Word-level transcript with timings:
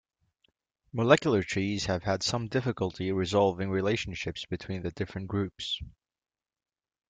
Molecular 0.93 1.43
trees 1.43 1.85
have 1.85 2.01
had 2.01 2.23
some 2.23 2.47
difficulty 2.47 3.11
resolving 3.11 3.69
relationships 3.69 4.45
between 4.47 4.81
the 4.81 4.89
different 4.89 5.27
groups. 5.27 5.79